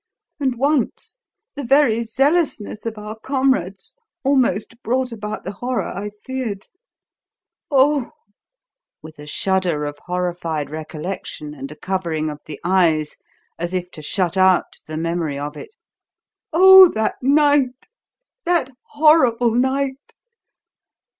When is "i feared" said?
5.95-6.67